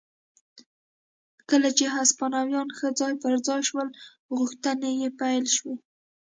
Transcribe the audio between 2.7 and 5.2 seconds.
ښه ځای پر ځای شول غوښتنې یې